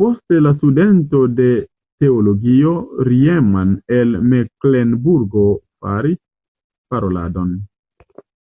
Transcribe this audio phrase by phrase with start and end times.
[0.00, 1.46] Poste la studento de
[2.04, 2.74] teologio
[3.10, 5.50] Riemann el Meklenburgo
[5.88, 6.24] faris
[6.94, 7.62] paroladon.